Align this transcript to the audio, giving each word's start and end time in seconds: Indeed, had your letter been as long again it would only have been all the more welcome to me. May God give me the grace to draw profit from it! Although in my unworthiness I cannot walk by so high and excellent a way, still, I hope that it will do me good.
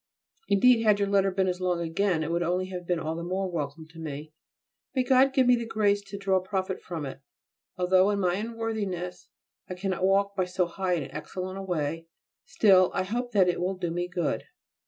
Indeed, 0.47 0.81
had 0.81 0.97
your 0.97 1.07
letter 1.07 1.29
been 1.29 1.47
as 1.47 1.61
long 1.61 1.79
again 1.79 2.23
it 2.23 2.31
would 2.31 2.41
only 2.41 2.69
have 2.69 2.87
been 2.87 2.99
all 2.99 3.15
the 3.15 3.21
more 3.23 3.47
welcome 3.51 3.87
to 3.89 3.99
me. 3.99 4.33
May 4.95 5.03
God 5.03 5.31
give 5.31 5.45
me 5.45 5.55
the 5.55 5.63
grace 5.67 6.01
to 6.01 6.17
draw 6.17 6.39
profit 6.39 6.81
from 6.81 7.05
it! 7.05 7.21
Although 7.77 8.09
in 8.09 8.19
my 8.19 8.33
unworthiness 8.33 9.27
I 9.69 9.75
cannot 9.75 10.03
walk 10.03 10.35
by 10.35 10.45
so 10.45 10.65
high 10.65 10.93
and 10.93 11.11
excellent 11.13 11.59
a 11.59 11.63
way, 11.63 12.07
still, 12.45 12.89
I 12.95 13.03
hope 13.03 13.31
that 13.33 13.47
it 13.47 13.61
will 13.61 13.75
do 13.77 13.91
me 13.91 14.07
good. 14.07 14.45